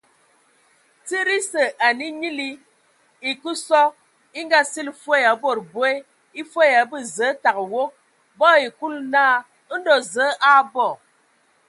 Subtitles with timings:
[1.05, 2.49] Tsid esǝ, ane nyili
[3.29, 3.81] e kǝ sɔ,
[4.39, 5.91] e Ngaa- sili fwe ya bod boe;
[6.39, 7.89] e fwe ya abə zəə tǝgǝ wog.
[8.37, 9.37] Bɔ ai Kulu naa:
[9.77, 10.87] Ndɔ Zǝə a abɔ.